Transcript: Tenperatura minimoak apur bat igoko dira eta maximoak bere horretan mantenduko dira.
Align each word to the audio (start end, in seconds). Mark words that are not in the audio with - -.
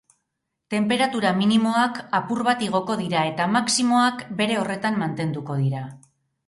Tenperatura 0.73 1.33
minimoak 1.41 2.01
apur 2.21 2.41
bat 2.49 2.65
igoko 2.69 2.97
dira 3.05 3.29
eta 3.35 3.49
maximoak 3.59 4.29
bere 4.43 4.61
horretan 4.65 5.01
mantenduko 5.05 5.63
dira. 5.65 5.89